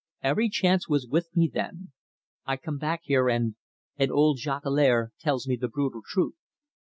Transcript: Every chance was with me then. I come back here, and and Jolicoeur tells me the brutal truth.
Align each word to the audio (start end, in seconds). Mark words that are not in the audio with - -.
Every 0.23 0.49
chance 0.49 0.89
was 0.89 1.05
with 1.07 1.27
me 1.35 1.47
then. 1.53 1.91
I 2.43 2.57
come 2.57 2.79
back 2.79 3.01
here, 3.03 3.29
and 3.29 3.53
and 3.97 4.09
Jolicoeur 4.09 5.11
tells 5.19 5.47
me 5.47 5.55
the 5.57 5.67
brutal 5.67 6.01
truth. 6.03 6.33